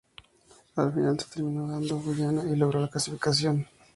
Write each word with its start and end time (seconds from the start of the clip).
Al 0.77 0.91
final, 0.93 1.19
se 1.19 1.27
terminó 1.31 1.67
dando 1.67 1.95
y 1.97 1.99
Guyana 2.01 2.41
logró 2.43 2.79
la 2.81 2.87
clasificación. 2.89 3.67